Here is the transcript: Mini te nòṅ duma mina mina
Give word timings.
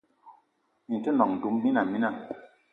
Mini 0.85 0.99
te 1.03 1.11
nòṅ 1.13 1.31
duma 1.41 1.57
mina 1.61 1.81
mina 1.91 2.09